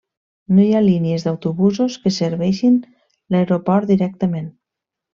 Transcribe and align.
No 0.59 0.63
hi 0.67 0.71
ha 0.77 0.81
línies 0.85 1.25
d'autobusos 1.27 1.99
que 2.07 2.13
serveixin 2.17 2.83
l'aeroport 3.37 3.93
directament. 3.97 4.53